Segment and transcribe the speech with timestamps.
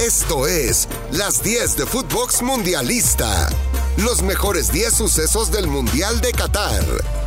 [0.00, 3.50] Esto es Las 10 de Footbox Mundialista.
[3.98, 6.82] Los mejores 10 sucesos del Mundial de Qatar.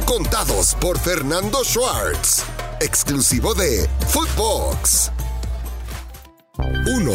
[0.07, 2.43] Contados por Fernando Schwartz.
[2.81, 5.11] Exclusivo de Footbox.
[6.57, 7.11] 1.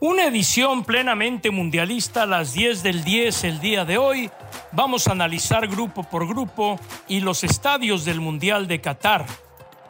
[0.00, 4.30] Una edición plenamente mundialista a las 10 del 10 el día de hoy.
[4.72, 6.78] Vamos a analizar grupo por grupo
[7.08, 9.24] y los estadios del Mundial de Qatar.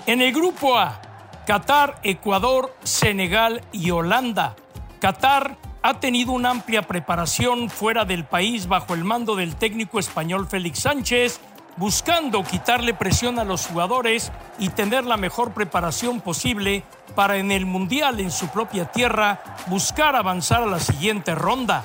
[0.07, 1.10] En el grupo A,
[1.51, 4.55] Qatar, Ecuador, Senegal y Holanda.
[5.00, 10.46] Qatar ha tenido una amplia preparación fuera del país bajo el mando del técnico español
[10.46, 11.40] Félix Sánchez,
[11.76, 16.85] buscando quitarle presión a los jugadores y tener la mejor preparación posible
[17.17, 21.85] para en el Mundial en su propia tierra buscar avanzar a la siguiente ronda.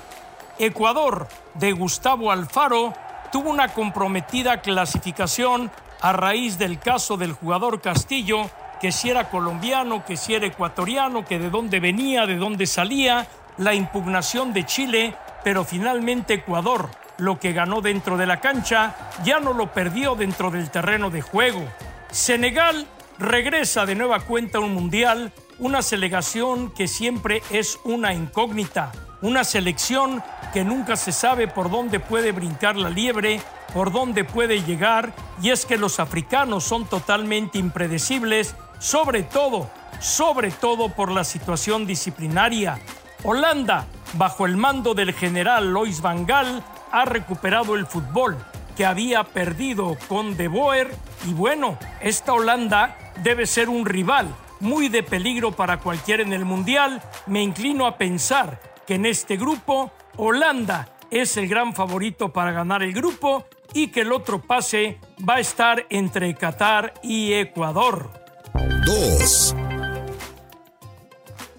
[0.60, 2.94] Ecuador, de Gustavo Alfaro,
[3.32, 5.72] tuvo una comprometida clasificación
[6.02, 8.48] a raíz del caso del jugador Castillo
[8.86, 13.26] que si era colombiano, que si era ecuatoriano, que de dónde venía, de dónde salía,
[13.58, 19.40] la impugnación de Chile, pero finalmente Ecuador, lo que ganó dentro de la cancha, ya
[19.40, 21.64] no lo perdió dentro del terreno de juego.
[22.12, 22.86] Senegal
[23.18, 28.92] regresa de nueva cuenta a un mundial, una selección que siempre es una incógnita,
[29.24, 30.22] una selección
[30.54, 33.42] que nunca se sabe por dónde puede brincar la liebre,
[33.74, 35.12] por dónde puede llegar,
[35.42, 41.85] y es que los africanos son totalmente impredecibles sobre todo, sobre todo por la situación
[41.85, 42.79] disciplinaria.
[43.23, 48.37] Holanda, bajo el mando del general Lois van Gaal, ha recuperado el fútbol
[48.76, 50.93] que había perdido con De Boer
[51.26, 54.27] y bueno, esta Holanda debe ser un rival
[54.59, 57.01] muy de peligro para cualquiera en el Mundial.
[57.26, 62.84] Me inclino a pensar que en este grupo Holanda es el gran favorito para ganar
[62.84, 68.25] el grupo y que el otro pase va a estar entre Qatar y Ecuador.
[68.56, 69.56] 2.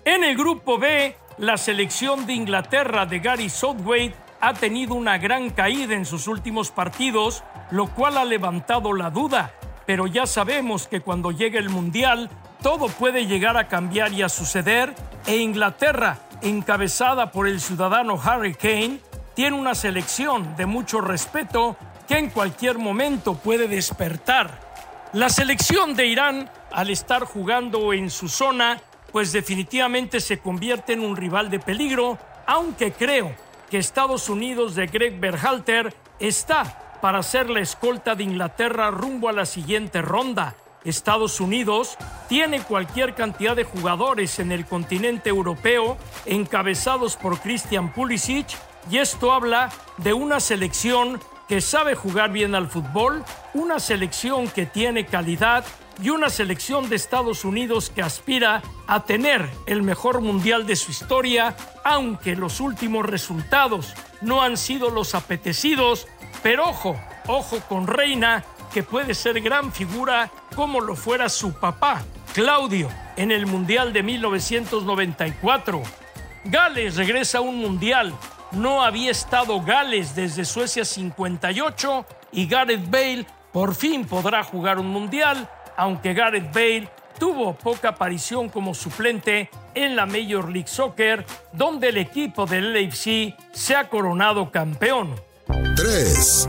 [0.05, 5.51] En el grupo B, la selección de Inglaterra de Gary Southgate ha tenido una gran
[5.51, 9.53] caída en sus últimos partidos, lo cual ha levantado la duda.
[9.85, 12.31] Pero ya sabemos que cuando llegue el Mundial,
[12.63, 14.95] todo puede llegar a cambiar y a suceder,
[15.27, 19.01] e Inglaterra, encabezada por el ciudadano Harry Kane,
[19.35, 21.77] tiene una selección de mucho respeto
[22.09, 24.66] que en cualquier momento puede despertar.
[25.17, 28.83] La selección de Irán al estar jugando en su zona,
[29.13, 33.35] pues definitivamente se convierte en un rival de peligro, aunque creo
[33.71, 39.33] que Estados Unidos de Greg Berhalter está para ser la escolta de Inglaterra rumbo a
[39.33, 40.55] la siguiente ronda.
[40.85, 41.97] Estados Unidos
[42.29, 48.49] tiene cualquier cantidad de jugadores en el continente europeo encabezados por Christian Pulisic
[48.91, 51.19] y esto habla de una selección
[51.49, 53.25] que sabe jugar bien al fútbol,
[53.55, 55.65] una selección que tiene calidad
[56.03, 60.91] y una selección de Estados Unidos que aspira a tener el mejor mundial de su
[60.91, 66.07] historia, aunque los últimos resultados no han sido los apetecidos,
[66.43, 66.97] pero ojo,
[67.27, 72.05] ojo con Reina, que puede ser gran figura como lo fuera su papá,
[72.35, 75.83] Claudio, en el Mundial de 1994.
[76.45, 78.13] Gales regresa a un mundial.
[78.53, 84.89] No había estado Gales desde Suecia 58 y Gareth Bale por fin podrá jugar un
[84.89, 91.89] mundial aunque Gareth Bale tuvo poca aparición como suplente en la Major League Soccer, donde
[91.89, 95.15] el equipo del LAFC se ha coronado campeón.
[95.77, 96.49] 3.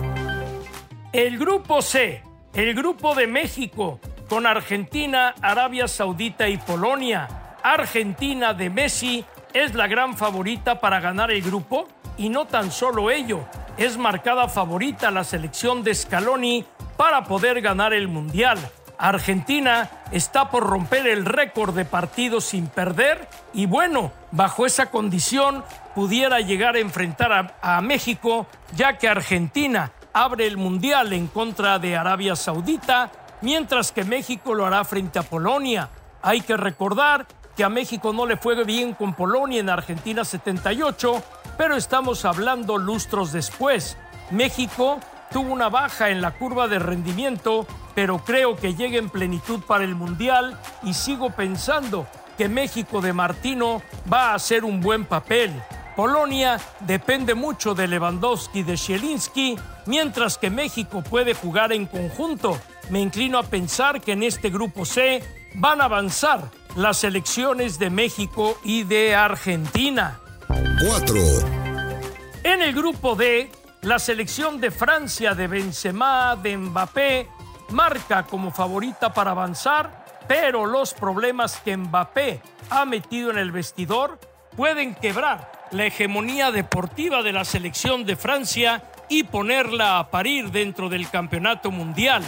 [1.14, 2.22] El grupo C,
[2.54, 4.00] el grupo de México,
[4.30, 7.28] con Argentina, Arabia Saudita y Polonia.
[7.64, 9.26] Argentina de Messi
[9.64, 11.88] es la gran favorita para ganar el grupo
[12.18, 13.46] y no tan solo ello,
[13.78, 18.58] es marcada favorita la selección de Scaloni para poder ganar el Mundial.
[19.00, 25.64] Argentina está por romper el récord de partidos sin perder y bueno, bajo esa condición
[25.96, 28.46] pudiera llegar a enfrentar a, México,
[28.76, 34.66] ya que Argentina abre el Mundial en contra de Arabia Saudita, mientras que México lo
[34.66, 35.90] hará frente a Polonia.
[36.22, 41.24] Hay que recordar que a México no le fue bien con Polonia en Argentina 78,
[41.58, 43.98] pero estamos hablando lustros después.
[44.30, 45.00] México
[45.32, 47.66] tuvo una baja en la curva de rendimiento,
[47.96, 52.06] pero creo que llega en plenitud para el Mundial y sigo pensando
[52.38, 53.82] que México de Martino
[54.12, 55.52] va a hacer un buen papel.
[55.96, 59.58] Polonia depende mucho de Lewandowski y de Zielinski,
[59.88, 62.60] mientras que México puede jugar en conjunto.
[62.92, 65.24] Me inclino a pensar que en este grupo C
[65.58, 70.20] van a avanzar las selecciones de México y de Argentina.
[70.48, 71.16] 4.
[72.44, 73.52] En el grupo D
[73.82, 77.28] la selección de Francia de Benzema, de Mbappé,
[77.70, 84.20] marca como favorita para avanzar pero los problemas que Mbappé ha metido en el vestidor
[84.56, 90.90] pueden quebrar la hegemonía deportiva de la selección de Francia y ponerla a parir dentro
[90.90, 92.24] del campeonato mundial.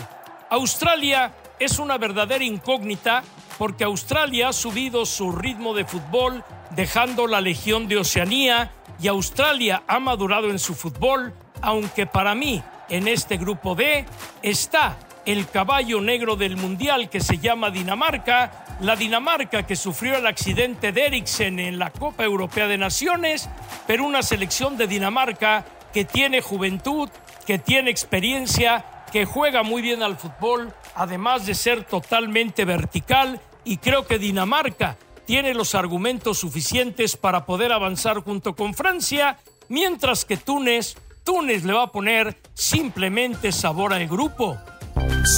[0.49, 3.23] Australia es una verdadera incógnita
[3.57, 8.71] porque Australia ha subido su ritmo de fútbol dejando la Legión de Oceanía
[9.01, 14.05] y Australia ha madurado en su fútbol, aunque para mí en este grupo D
[14.41, 20.25] está el caballo negro del Mundial que se llama Dinamarca, la Dinamarca que sufrió el
[20.25, 23.49] accidente de Eriksen en la Copa Europea de Naciones,
[23.85, 27.09] pero una selección de Dinamarca que tiene juventud,
[27.45, 33.77] que tiene experiencia, que juega muy bien al fútbol, además de ser totalmente vertical, y
[33.77, 39.37] creo que Dinamarca tiene los argumentos suficientes para poder avanzar junto con Francia,
[39.67, 44.57] mientras que Túnez, Túnez le va a poner simplemente sabor al grupo.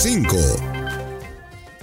[0.02, 0.36] 5.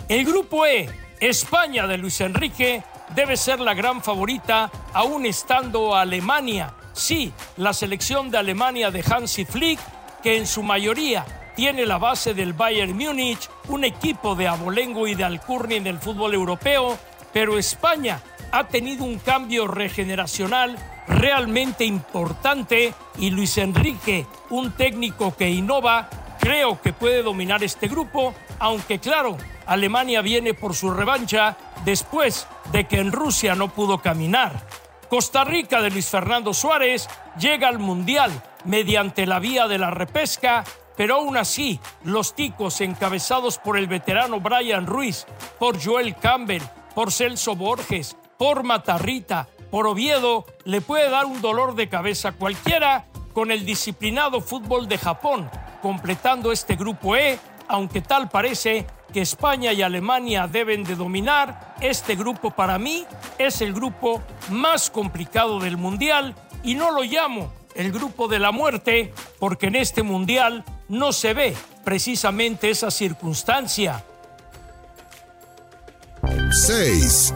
[0.08, 0.88] El grupo E,
[1.20, 2.82] España de Luis Enrique,
[3.14, 6.74] debe ser la gran favorita, aún estando Alemania.
[6.94, 9.78] Sí, la selección de Alemania de Hansi Flick,
[10.22, 15.16] que en su mayoría tiene la base del Bayern Múnich, un equipo de abolengo y
[15.16, 16.96] de alcurnia en el fútbol europeo,
[17.32, 18.22] pero España
[18.52, 20.78] ha tenido un cambio regeneracional
[21.08, 26.08] realmente importante y Luis Enrique, un técnico que innova,
[26.38, 32.86] creo que puede dominar este grupo, aunque claro, Alemania viene por su revancha después de
[32.86, 34.64] que en Rusia no pudo caminar.
[35.08, 38.30] Costa Rica de Luis Fernando Suárez llega al Mundial
[38.64, 40.62] mediante la vía de la repesca,
[40.98, 46.62] pero aún así los ticos encabezados por el veterano Brian Ruiz, por Joel Campbell,
[46.92, 53.04] por Celso Borges, por Matarrita, por Oviedo, le puede dar un dolor de cabeza cualquiera
[53.32, 55.48] con el disciplinado fútbol de Japón,
[55.82, 62.16] completando este grupo E, aunque tal parece que España y Alemania deben de dominar, este
[62.16, 63.06] grupo para mí
[63.38, 66.34] es el grupo más complicado del Mundial
[66.64, 71.34] y no lo llamo el grupo de la muerte porque en este Mundial no se
[71.34, 74.04] ve precisamente esa circunstancia.
[76.50, 77.34] 6.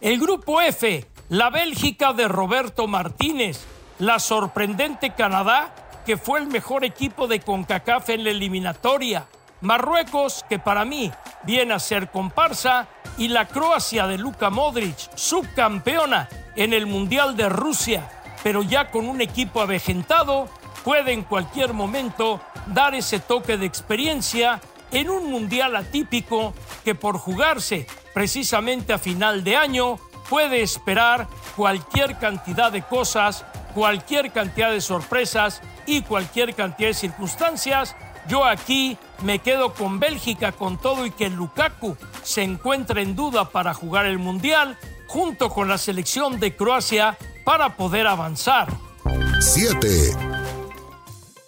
[0.00, 3.64] El grupo F, la Bélgica de Roberto Martínez,
[3.98, 5.74] la sorprendente Canadá,
[6.04, 9.26] que fue el mejor equipo de CONCACAF en la eliminatoria,
[9.60, 11.10] Marruecos, que para mí
[11.42, 12.88] viene a ser comparsa,
[13.18, 18.08] y la Croacia de Luka Modric, subcampeona en el Mundial de Rusia,
[18.44, 20.48] pero ya con un equipo avejentado,
[20.86, 24.60] puede en cualquier momento dar ese toque de experiencia
[24.92, 26.54] en un Mundial atípico
[26.84, 29.98] que por jugarse precisamente a final de año
[30.30, 33.44] puede esperar cualquier cantidad de cosas,
[33.74, 37.96] cualquier cantidad de sorpresas y cualquier cantidad de circunstancias.
[38.28, 43.50] Yo aquí me quedo con Bélgica con todo y que Lukaku se encuentra en duda
[43.50, 44.78] para jugar el Mundial,
[45.08, 48.68] junto con la selección de Croacia para poder avanzar.
[49.40, 50.35] 7.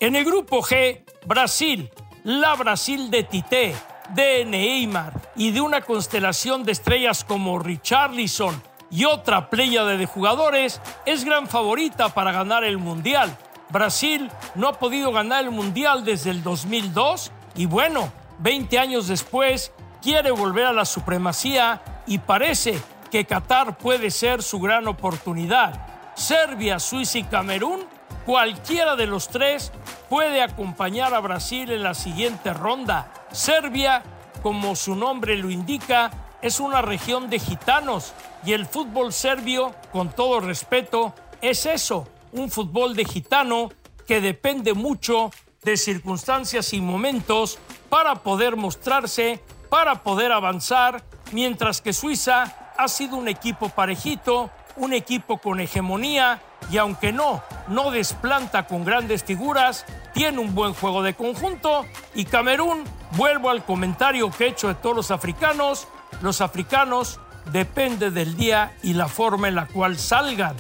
[0.00, 1.91] En el grupo G, Brasil,
[2.23, 3.75] la Brasil de Tite,
[4.11, 8.62] de Neymar y de una constelación de estrellas como Richarlison
[8.93, 13.37] y otra pléyade de jugadores, es gran favorita para ganar el Mundial.
[13.71, 19.73] Brasil no ha podido ganar el Mundial desde el 2002 y bueno, 20 años después
[20.00, 22.81] quiere volver a la supremacía y parece
[23.11, 26.15] que Qatar puede ser su gran oportunidad.
[26.15, 27.98] Serbia, Suiza y Camerún,
[28.28, 29.73] cualquiera de los tres
[30.11, 33.11] puede acompañar a Brasil en la siguiente ronda.
[33.32, 34.02] Serbia,
[34.42, 36.11] como su nombre lo indica,
[36.42, 38.12] es una región de gitanos
[38.44, 43.70] y el fútbol serbio, con todo respeto, es eso, un fútbol de gitano
[44.06, 45.30] que depende mucho
[45.62, 47.58] de circunstancias y momentos
[47.88, 54.92] para poder mostrarse, para poder avanzar, mientras que Suiza ha sido un equipo parejito, un
[54.92, 61.03] equipo con hegemonía y aunque no, no desplanta con grandes figuras, tiene un buen juego
[61.03, 61.85] de conjunto
[62.15, 65.89] y Camerún, vuelvo al comentario que he hecho de todos los africanos,
[66.21, 67.21] los africanos
[67.53, 70.57] depende del día y la forma en la cual salgan.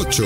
[0.00, 0.22] 8.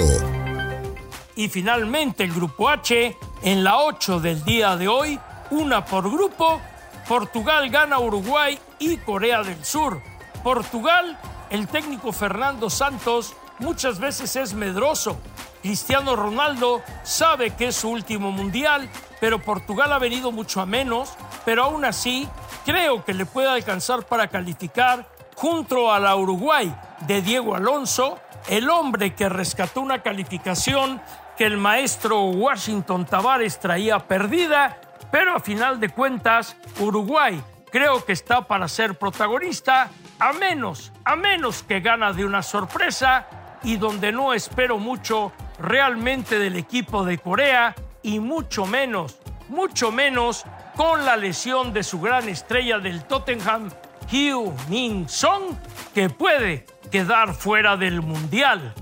[1.37, 5.19] Y finalmente el grupo H, en la 8 del día de hoy,
[5.51, 6.61] una por grupo,
[7.09, 10.03] Portugal gana Uruguay y Corea del Sur.
[10.43, 11.19] Portugal,
[11.51, 15.19] el técnico Fernando Santos muchas veces es medroso.
[15.63, 18.89] Cristiano Ronaldo sabe que es su último mundial,
[19.21, 22.29] pero Portugal ha venido mucho a menos, pero aún así
[22.65, 26.75] creo que le puede alcanzar para calificar junto a la Uruguay
[27.07, 31.01] de Diego Alonso, el hombre que rescató una calificación
[31.37, 38.13] que el maestro Washington Tavares traía perdida, pero a final de cuentas Uruguay creo que
[38.13, 43.27] está para ser protagonista, a menos, a menos que gana de una sorpresa
[43.63, 50.45] y donde no espero mucho realmente del equipo de Corea y mucho menos, mucho menos
[50.77, 53.71] con la lesión de su gran estrella del Tottenham,
[54.13, 55.55] Hugh Min Song,
[55.95, 58.75] que puede quedar fuera del Mundial.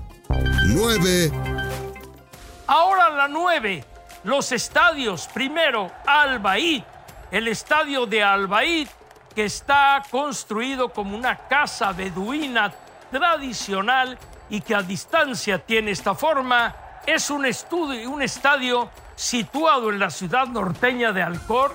[0.67, 1.31] 9.
[2.67, 3.83] Ahora la 9.
[4.23, 5.29] Los estadios.
[5.33, 6.41] Primero, Al
[7.31, 8.49] El estadio de Al
[9.33, 12.73] que está construido como una casa beduina
[13.11, 14.17] tradicional
[14.49, 16.75] y que a distancia tiene esta forma,
[17.05, 21.73] es un, estudio, un estadio situado en la ciudad norteña de Alcor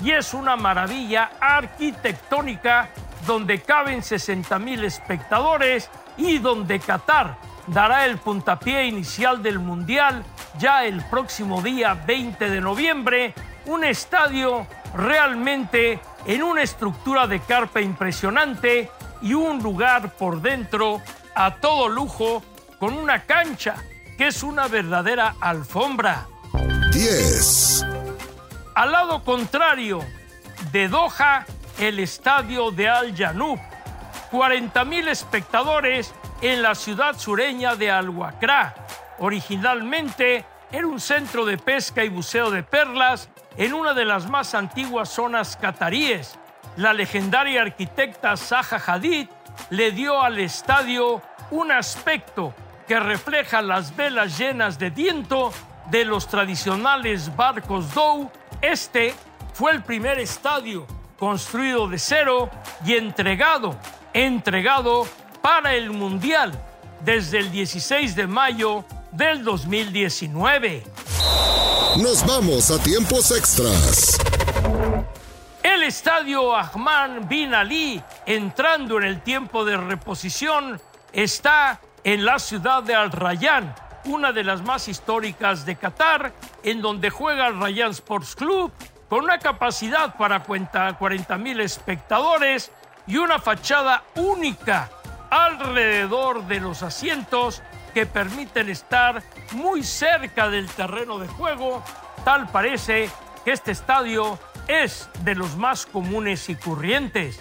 [0.00, 2.90] y es una maravilla arquitectónica
[3.26, 7.36] donde caben 60 mil espectadores y donde Qatar
[7.68, 10.24] dará el puntapié inicial del Mundial
[10.58, 13.34] ya el próximo día 20 de noviembre,
[13.66, 18.90] un estadio realmente en una estructura de carpa impresionante
[19.22, 21.00] y un lugar por dentro
[21.34, 22.42] a todo lujo
[22.78, 23.76] con una cancha
[24.16, 26.26] que es una verdadera alfombra.
[26.92, 27.86] 10.
[28.74, 30.00] Al lado contrario
[30.70, 31.46] de Doha,
[31.78, 33.58] el estadio de Al Janoub.
[34.30, 38.74] 40 mil espectadores en la ciudad sureña de Al Wakra.
[39.18, 44.54] Originalmente era un centro de pesca y buceo de perlas en una de las más
[44.54, 46.38] antiguas zonas cataríes.
[46.76, 49.28] La legendaria arquitecta Zaha Hadid
[49.70, 52.54] le dio al estadio un aspecto
[52.86, 55.52] que refleja las velas llenas de viento
[55.90, 58.30] de los tradicionales barcos Dow.
[58.60, 59.14] Este
[59.54, 60.86] fue el primer estadio
[61.18, 62.50] construido de cero
[62.84, 63.76] y entregado,
[64.12, 65.06] entregado
[65.40, 66.52] para el Mundial
[67.04, 70.84] desde el 16 de mayo del 2019.
[71.98, 74.18] Nos vamos a tiempos extras.
[75.82, 80.80] El estadio Ahmad Bin Ali, entrando en el tiempo de reposición,
[81.12, 83.74] está en la ciudad de Al Rayyan,
[84.04, 88.70] una de las más históricas de Qatar, en donde juega el Rayyan Sports Club,
[89.08, 92.70] con una capacidad para 40 mil espectadores
[93.08, 94.88] y una fachada única
[95.30, 97.60] alrededor de los asientos
[97.92, 99.20] que permiten estar
[99.50, 101.82] muy cerca del terreno de juego.
[102.24, 103.10] Tal parece
[103.44, 104.38] que este estadio
[104.72, 107.40] es de los más comunes y corrientes.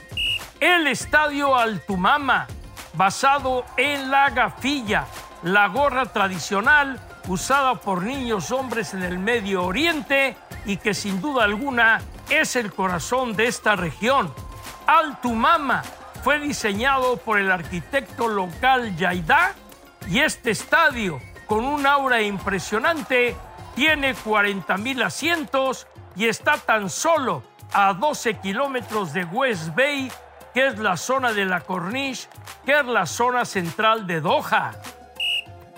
[0.59, 2.47] El estadio Altumama,
[2.93, 5.05] basado en la gafilla,
[5.43, 10.35] la gorra tradicional usada por niños hombres en el Medio Oriente
[10.65, 14.33] y que sin duda alguna es el corazón de esta región.
[14.85, 15.83] Altumama
[16.23, 19.55] fue diseñado por el arquitecto local Yaidá
[20.09, 23.35] y este estadio, con un aura impresionante,
[23.75, 30.12] tiene 40 mil asientos y está tan solo a 12 kilómetros de West Bay,
[30.53, 32.27] que es la zona de la Corniche,
[32.65, 34.72] que es la zona central de Doha.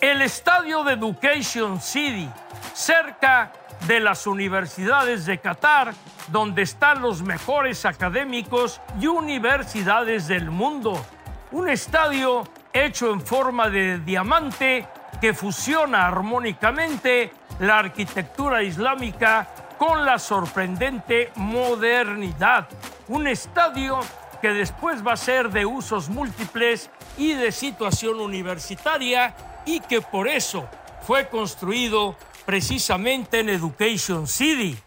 [0.02, 2.30] El estadio de Education City,
[2.74, 3.52] cerca
[3.88, 5.94] de las universidades de Qatar,
[6.28, 11.06] donde están los mejores académicos y universidades del mundo.
[11.52, 14.88] Un estadio hecho en forma de diamante
[15.22, 19.48] que fusiona armónicamente la arquitectura islámica
[19.86, 22.70] con la sorprendente modernidad.
[23.10, 24.00] Un estadio
[24.42, 29.36] que después va a ser de usos múltiples y de situación universitaria
[29.66, 30.70] y que por eso
[31.06, 34.80] fue construido precisamente en Education City.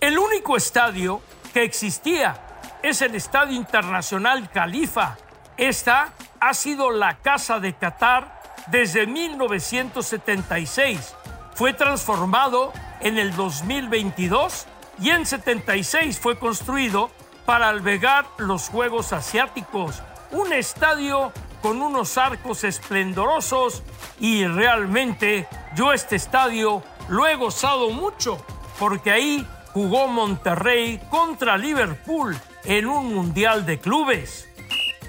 [0.00, 1.22] El único estadio
[1.54, 2.40] que existía
[2.82, 5.16] es el Estadio Internacional Califa.
[5.56, 6.08] Esta
[6.40, 11.14] ha sido la casa de Qatar desde 1976.
[11.54, 14.66] Fue transformado en el 2022
[15.00, 17.10] y en 76 fue construido
[17.46, 20.02] para albergar los Juegos Asiáticos.
[20.32, 23.82] Un estadio con unos arcos esplendorosos
[24.20, 28.44] y realmente yo este estadio lo he gozado mucho
[28.78, 34.48] porque ahí jugó Monterrey contra Liverpool en un Mundial de Clubes.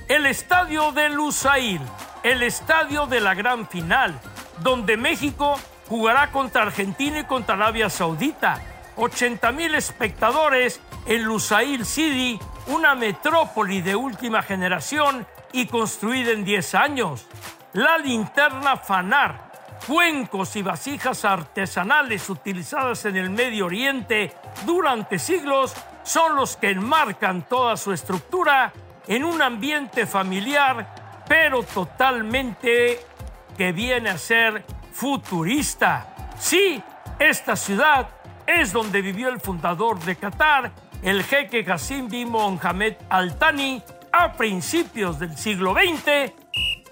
[0.07, 1.81] El estadio de Lusail,
[2.23, 4.19] el estadio de la gran final,
[4.61, 8.61] donde México jugará contra Argentina y contra Arabia Saudita.
[8.95, 16.75] 80 mil espectadores en Lusail City, una metrópoli de última generación y construida en 10
[16.75, 17.25] años.
[17.73, 24.33] La linterna Fanar, cuencos y vasijas artesanales utilizadas en el Medio Oriente
[24.65, 28.73] durante siglos son los que enmarcan toda su estructura
[29.07, 32.99] en un ambiente familiar, pero totalmente
[33.57, 34.63] que viene a ser
[34.99, 36.13] futurista.
[36.37, 36.83] Sí,
[37.19, 38.09] esta ciudad
[38.45, 44.33] es donde vivió el fundador de Qatar el jeque Hassim bin Mohamed Al Thani a
[44.33, 46.33] principios del siglo XX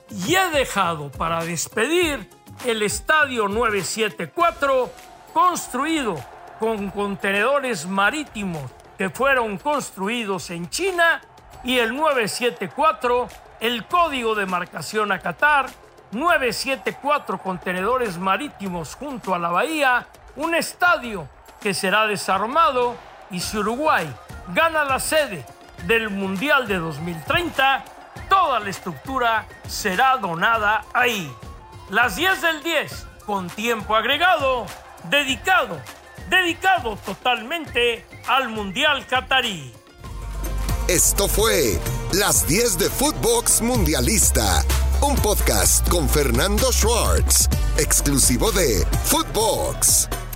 [0.10, 2.30] y he dejado para despedir
[2.66, 4.90] el Estadio 974
[5.34, 6.16] construido
[6.60, 11.22] con contenedores marítimos que fueron construidos en China
[11.66, 13.28] y el 974
[13.60, 15.68] el código de marcación a Qatar
[16.12, 21.28] 974 contenedores marítimos junto a la bahía, un estadio
[21.62, 22.96] que será desarmado
[23.32, 24.08] y si Uruguay
[24.54, 25.46] gana la sede
[25.86, 27.84] del Mundial de 2030,
[28.30, 31.32] toda la estructura será donada ahí.
[31.90, 34.66] Las 10 del 10, con tiempo agregado,
[35.06, 35.82] dedicado,
[36.30, 39.74] dedicado totalmente al Mundial Qatarí.
[40.88, 41.80] Esto fue
[42.14, 44.64] Las 10 de Footbox Mundialista,
[45.02, 50.27] un podcast con Fernando Schwartz, exclusivo de Footbox.